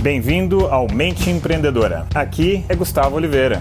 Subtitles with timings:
[0.00, 2.06] Bem-vindo ao Mente Empreendedora.
[2.14, 3.60] Aqui é Gustavo Oliveira.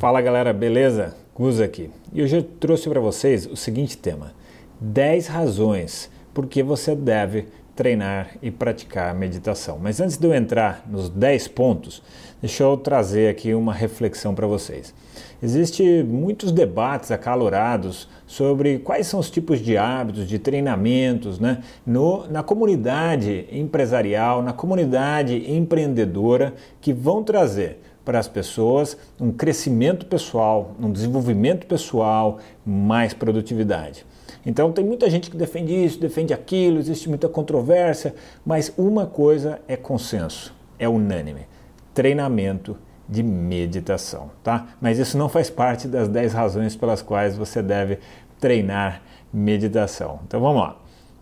[0.00, 1.14] Fala galera, beleza?
[1.34, 1.90] Gus aqui.
[2.14, 4.32] E hoje eu trouxe para vocês o seguinte tema:
[4.80, 7.46] 10 razões por que você deve
[7.78, 9.78] treinar e praticar meditação.
[9.80, 12.02] Mas antes de eu entrar nos 10 pontos,
[12.42, 14.92] deixa eu trazer aqui uma reflexão para vocês.
[15.40, 22.26] Existem muitos debates acalorados sobre quais são os tipos de hábitos, de treinamentos né, no,
[22.26, 30.74] na comunidade empresarial, na comunidade empreendedora que vão trazer para as pessoas um crescimento pessoal,
[30.80, 34.04] um desenvolvimento pessoal, mais produtividade.
[34.44, 38.14] Então tem muita gente que defende isso, defende aquilo, existe muita controvérsia,
[38.44, 41.46] mas uma coisa é consenso, é unânime:
[41.94, 42.76] treinamento
[43.08, 44.68] de meditação, tá?
[44.80, 47.98] Mas isso não faz parte das 10 razões pelas quais você deve
[48.38, 49.02] treinar
[49.32, 50.20] meditação.
[50.26, 50.76] Então vamos lá.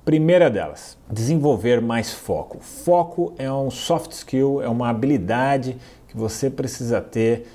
[0.05, 2.59] Primeira delas, desenvolver mais foco.
[2.61, 7.47] Foco é um soft skill, é uma habilidade que você precisa ter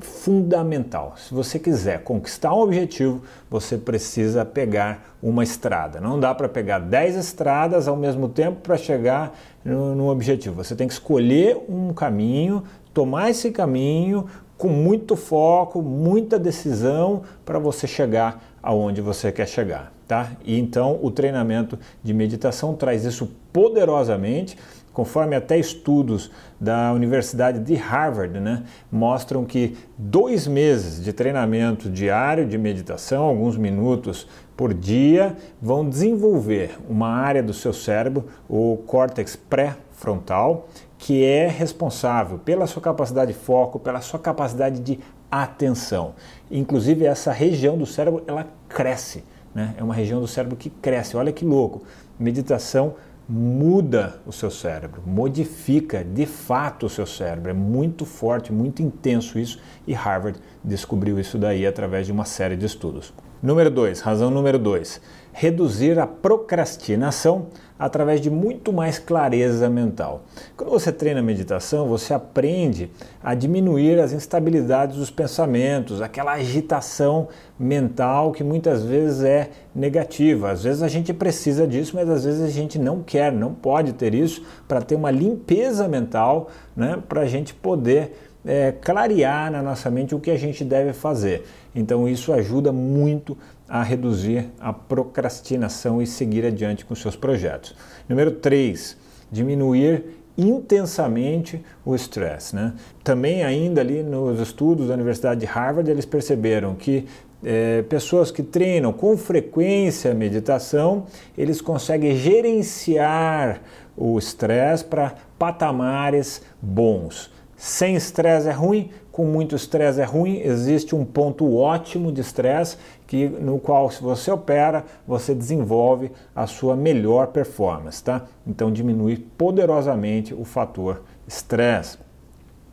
[0.00, 1.14] fundamental.
[1.16, 6.00] Se você quiser conquistar um objetivo, você precisa pegar uma estrada.
[6.00, 10.56] Não dá para pegar 10 estradas ao mesmo tempo para chegar no, no, objetivo.
[10.56, 14.26] Você tem que escolher um caminho, tomar esse caminho
[14.56, 20.32] com muito foco, muita decisão para você chegar aonde você quer chegar, tá?
[20.44, 24.56] E então o treinamento de meditação traz isso poderosamente
[24.92, 32.46] conforme até estudos da Universidade de Harvard, né, mostram que dois meses de treinamento diário
[32.46, 39.36] de meditação, alguns minutos por dia, vão desenvolver uma área do seu cérebro, o córtex
[39.36, 44.98] pré-frontal, que é responsável pela sua capacidade de foco, pela sua capacidade de
[45.30, 46.14] atenção.
[46.50, 49.74] Inclusive essa região do cérebro ela cresce, né?
[49.78, 51.16] É uma região do cérebro que cresce.
[51.16, 51.82] Olha que louco.
[52.18, 52.94] Meditação
[53.32, 57.50] muda o seu cérebro, modifica de fato o seu cérebro.
[57.50, 62.56] É muito forte, muito intenso isso e Harvard descobriu isso daí através de uma série
[62.56, 63.12] de estudos.
[63.40, 65.00] Número 2, razão número 2,
[65.32, 67.46] reduzir a procrastinação
[67.80, 70.22] através de muito mais clareza mental.
[70.54, 72.90] Quando você treina meditação, você aprende
[73.22, 80.50] a diminuir as instabilidades dos pensamentos, aquela agitação mental que muitas vezes é negativa.
[80.50, 83.94] Às vezes a gente precisa disso, mas às vezes a gente não quer, não pode
[83.94, 88.12] ter isso para ter uma limpeza mental, né, para a gente poder
[88.44, 91.46] é, clarear na nossa mente o que a gente deve fazer.
[91.74, 93.36] Então isso ajuda muito
[93.70, 97.76] a reduzir a procrastinação e seguir adiante com seus projetos.
[98.08, 98.96] Número 3,
[99.30, 100.04] diminuir
[100.36, 102.56] intensamente o estresse.
[102.56, 102.74] Né?
[103.04, 107.06] Também ainda ali nos estudos da Universidade de Harvard eles perceberam que
[107.44, 111.06] é, pessoas que treinam com frequência meditação,
[111.38, 113.62] eles conseguem gerenciar
[113.96, 117.30] o estresse para patamares bons.
[117.62, 120.40] Sem estresse é ruim, com muito estresse é ruim.
[120.40, 126.46] Existe um ponto ótimo de estresse que no qual se você opera, você desenvolve a
[126.46, 128.24] sua melhor performance, tá?
[128.46, 131.98] Então diminui poderosamente o fator estresse.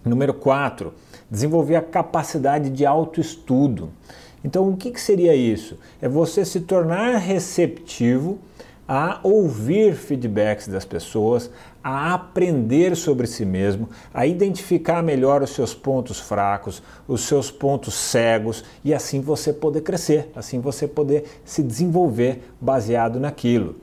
[0.05, 0.93] Número 4,
[1.29, 3.89] desenvolver a capacidade de autoestudo.
[4.41, 5.77] Então, o que, que seria isso?
[6.01, 8.39] É você se tornar receptivo
[8.87, 11.49] a ouvir feedbacks das pessoas,
[11.83, 17.93] a aprender sobre si mesmo, a identificar melhor os seus pontos fracos, os seus pontos
[17.93, 23.75] cegos e assim você poder crescer, assim você poder se desenvolver baseado naquilo.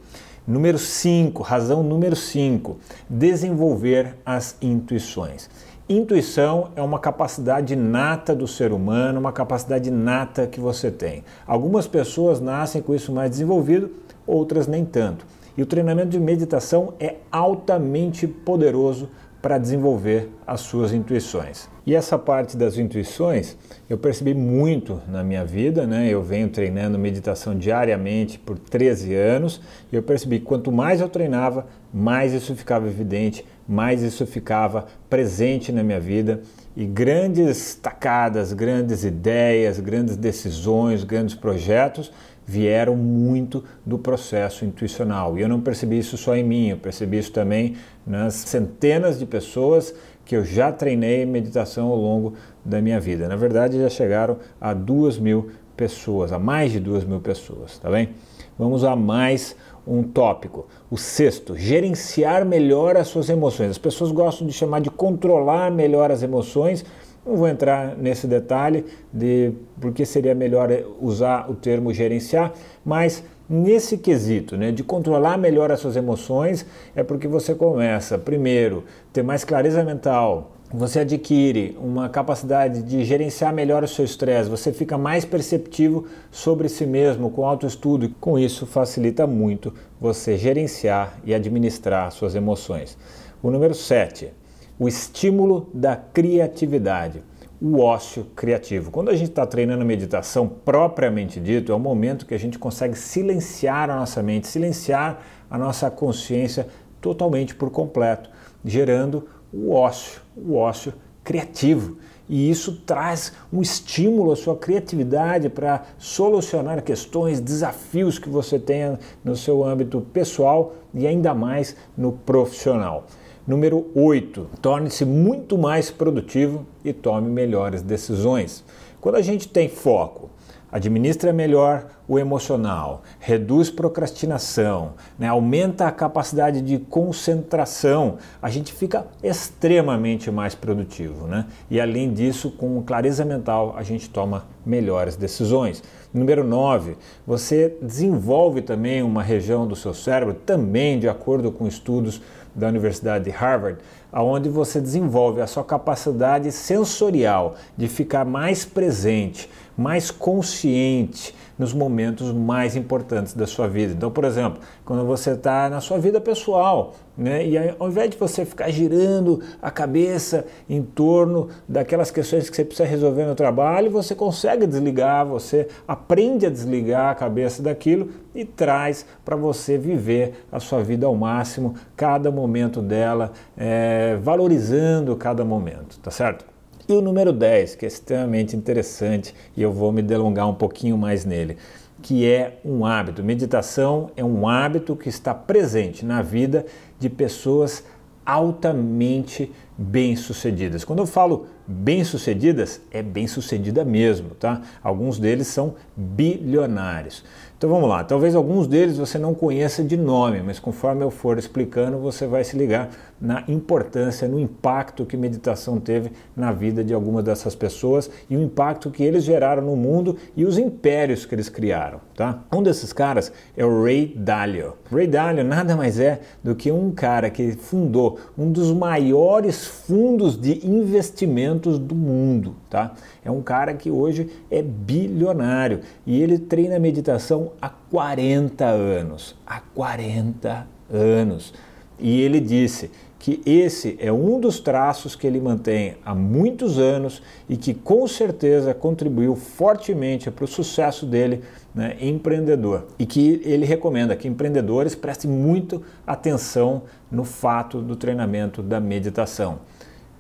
[0.47, 2.77] Número 5, razão número 5,
[3.09, 5.49] desenvolver as intuições.
[5.87, 11.23] Intuição é uma capacidade nata do ser humano, uma capacidade nata que você tem.
[11.47, 13.91] Algumas pessoas nascem com isso mais desenvolvido,
[14.27, 15.27] outras nem tanto.
[15.57, 19.09] E o treinamento de meditação é altamente poderoso
[19.45, 21.69] para desenvolver as suas intuições.
[21.87, 23.59] E essa parte das intuições
[23.91, 26.09] eu percebi muito na minha vida, né?
[26.09, 29.61] Eu venho treinando meditação diariamente por 13 anos
[29.93, 34.87] e eu percebi que quanto mais eu treinava, mais isso ficava evidente, mais isso ficava
[35.11, 36.41] presente na minha vida
[36.77, 42.13] e grandes tacadas, grandes ideias, grandes decisões, grandes projetos
[42.47, 45.39] vieram muito do processo intuicional.
[45.39, 47.77] E eu não percebi isso só em mim, eu percebi isso também
[48.07, 49.95] nas centenas de pessoas
[50.25, 52.35] que eu já treinei meditação ao longo
[52.65, 53.29] da minha vida.
[53.29, 57.91] Na verdade, já chegaram a duas mil pessoas, a mais de duas mil pessoas, tá
[57.91, 58.11] bem?
[58.59, 60.67] Vamos a mais um tópico.
[60.91, 63.71] O sexto, gerenciar melhor as suas emoções.
[63.71, 66.85] As pessoas gostam de chamar de controlar melhor as emoções,
[67.25, 70.69] não vou entrar nesse detalhe de porque seria melhor
[71.01, 72.53] usar o termo gerenciar,
[72.85, 78.85] mas nesse quesito, né, de controlar melhor as suas emoções, é porque você começa, primeiro,
[79.13, 84.73] ter mais clareza mental, você adquire uma capacidade de gerenciar melhor o seu estresse, você
[84.73, 91.17] fica mais perceptivo sobre si mesmo com autoestudo e com isso facilita muito você gerenciar
[91.25, 92.99] e administrar suas emoções.
[93.41, 94.33] O número 7,
[94.77, 97.23] o estímulo da criatividade
[97.63, 98.91] o ócio criativo.
[98.91, 102.99] Quando a gente está treinando meditação propriamente dito, é o momento que a gente consegue
[102.99, 106.67] silenciar a nossa mente, silenciar a nossa consciência
[107.01, 108.29] totalmente por completo,
[108.65, 110.93] gerando o ócio, o ócio
[111.23, 111.97] criativo.
[112.29, 118.99] E isso traz um estímulo à sua criatividade para solucionar questões, desafios que você tenha
[119.23, 123.07] no seu âmbito pessoal e ainda mais no profissional.
[123.47, 124.49] Número 8.
[124.63, 128.65] Torne-se muito mais produtivo e tome melhores decisões.
[129.03, 130.31] Quando a gente tem foco,
[130.75, 139.07] administra melhor o emocional, reduz procrastinação, né, aumenta a capacidade de concentração, a gente fica
[139.23, 141.29] extremamente mais produtivo.
[141.29, 141.47] Né?
[141.71, 145.81] E além disso, com clareza mental, a gente toma melhores decisões.
[146.13, 152.21] Número 9, você desenvolve também uma região do seu cérebro, também de acordo com estudos
[152.55, 153.79] da Universidade de Harvard,
[154.13, 162.33] onde você desenvolve a sua capacidade sensorial de ficar mais presente, mais consciente nos momentos
[162.33, 163.93] mais importantes da sua vida.
[163.93, 168.17] Então, por exemplo, quando você está na sua vida pessoal, né, e ao invés de
[168.17, 173.91] você ficar girando a cabeça em torno daquelas questões que você precisa resolver no trabalho,
[173.91, 180.47] você consegue desligar, você aprende a desligar a cabeça daquilo e traz para você viver
[180.51, 186.54] a sua vida ao máximo, cada momento dela, é, valorizando cada momento, tá certo?
[186.87, 190.99] E o número 10, que é extremamente interessante e eu vou me delongar um pouquinho
[190.99, 191.57] mais nele,
[192.03, 193.25] que é um hábito.
[193.25, 196.67] Meditação é um hábito que está presente na vida
[196.99, 197.83] de pessoas
[198.27, 200.85] altamente bem-sucedidas.
[200.85, 204.63] Quando eu falo bem-sucedidas, é bem-sucedida mesmo, tá?
[204.83, 207.25] Alguns deles são bilionários.
[207.57, 211.39] Então vamos lá, talvez alguns deles você não conheça de nome, mas conforme eu for
[211.39, 216.93] explicando, você vai se ligar na importância, no impacto que meditação teve na vida de
[216.93, 221.35] algumas dessas pessoas e o impacto que eles geraram no mundo e os impérios que
[221.35, 222.45] eles criaram, tá?
[222.53, 224.75] Um desses caras é o Ray Dalio.
[224.93, 230.41] Ray Dalio nada mais é do que um cara que fundou um dos maiores fundos
[230.41, 232.95] de investimentos do mundo, tá?
[233.25, 239.37] É um cara que hoje é bilionário e ele treina meditação há 40 anos.
[239.47, 241.53] Há 40 anos.
[241.99, 247.23] E ele disse que esse é um dos traços que ele mantém há muitos anos
[247.49, 251.43] e que com certeza contribuiu fortemente para o sucesso dele
[251.75, 252.87] né, empreendedor.
[252.99, 259.61] E que ele recomenda que empreendedores prestem muito atenção no fato do treinamento da meditação.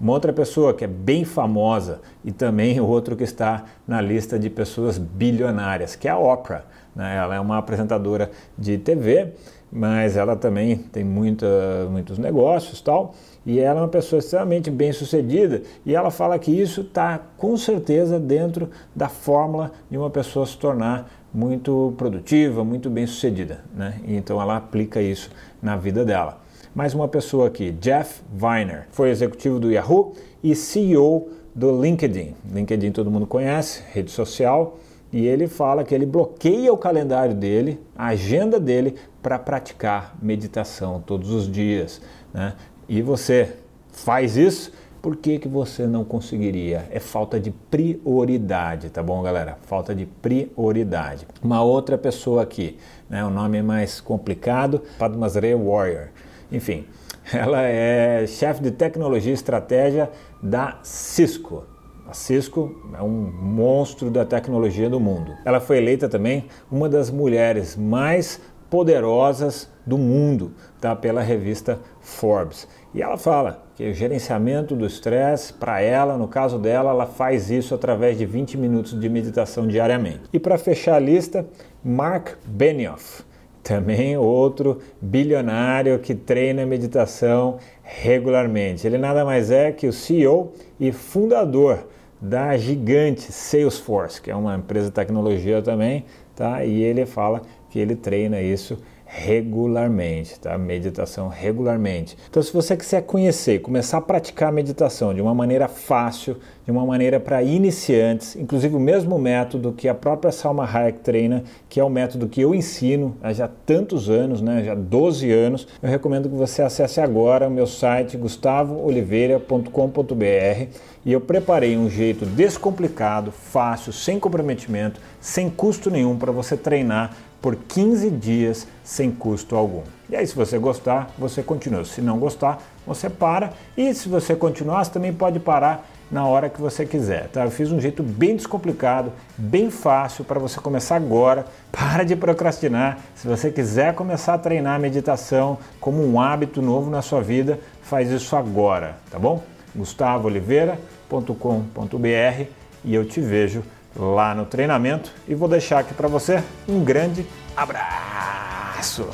[0.00, 4.48] Uma outra pessoa que é bem famosa e também outro que está na lista de
[4.48, 6.64] pessoas bilionárias, que é a Oprah.
[6.94, 7.16] Né?
[7.16, 9.34] Ela é uma apresentadora de TV,
[9.74, 11.46] mas ela também tem muita,
[11.90, 13.12] muitos negócios tal.
[13.44, 17.56] E ela é uma pessoa extremamente bem sucedida e ela fala que isso está com
[17.56, 23.64] certeza dentro da fórmula de uma pessoa se tornar muito produtiva, muito bem sucedida.
[23.74, 24.00] Né?
[24.06, 25.28] Então ela aplica isso
[25.60, 26.40] na vida dela.
[26.72, 32.34] Mais uma pessoa aqui, Jeff Weiner, foi executivo do Yahoo e CEO do LinkedIn.
[32.52, 34.78] LinkedIn todo mundo conhece, rede social,
[35.14, 41.00] e ele fala que ele bloqueia o calendário dele, a agenda dele, para praticar meditação
[41.06, 42.02] todos os dias.
[42.32, 42.52] Né?
[42.88, 43.54] E você
[43.92, 46.88] faz isso, por que, que você não conseguiria?
[46.90, 49.56] É falta de prioridade, tá bom, galera?
[49.68, 51.28] Falta de prioridade.
[51.40, 52.76] Uma outra pessoa aqui,
[53.08, 53.24] né?
[53.24, 56.08] o nome é mais complicado, Padmasree Warrior.
[56.50, 56.86] Enfim,
[57.32, 60.10] ela é chefe de tecnologia e estratégia
[60.42, 61.72] da Cisco.
[62.06, 65.32] A Cisco é um monstro da tecnologia do mundo.
[65.44, 70.94] Ela foi eleita também uma das mulheres mais poderosas do mundo, tá?
[70.94, 72.68] pela revista Forbes.
[72.92, 77.50] E ela fala que o gerenciamento do estresse, para ela, no caso dela, ela faz
[77.50, 80.22] isso através de 20 minutos de meditação diariamente.
[80.32, 81.46] E para fechar a lista,
[81.82, 83.24] Mark Benioff
[83.62, 88.86] também outro bilionário que treina meditação regularmente.
[88.86, 91.86] Ele nada mais é que o CEO e fundador
[92.24, 96.64] da gigante Salesforce, que é uma empresa de tecnologia também, tá?
[96.64, 100.56] E ele fala que ele treina isso regularmente, tá?
[100.56, 102.16] Meditação regularmente.
[102.28, 106.70] Então, se você quiser conhecer, começar a praticar a meditação de uma maneira fácil, de
[106.70, 111.78] uma maneira para iniciantes, inclusive o mesmo método que a própria Salma Hayek treina, que
[111.78, 114.64] é o método que eu ensino há já tantos anos, né?
[114.64, 115.68] Já 12 anos.
[115.82, 120.68] Eu recomendo que você acesse agora o meu site gustavooliveira.com.br
[121.04, 127.14] e eu preparei um jeito descomplicado, fácil, sem comprometimento, sem custo nenhum para você treinar
[127.42, 129.82] por 15 dias sem custo algum.
[130.08, 131.84] E aí, se você gostar, você continua.
[131.84, 133.52] Se não gostar, você para.
[133.76, 137.28] E se você continuar, você também pode parar na hora que você quiser.
[137.28, 137.44] Tá?
[137.44, 141.46] Eu fiz um jeito bem descomplicado, bem fácil para você começar agora.
[141.72, 142.98] Para de procrastinar.
[143.16, 147.58] Se você quiser começar a treinar a meditação como um hábito novo na sua vida,
[147.82, 149.42] faz isso agora, tá bom?
[149.74, 152.44] gustavooliveira.com.br
[152.84, 153.64] e eu te vejo
[153.96, 159.08] lá no treinamento e vou deixar aqui para você um grande abraço.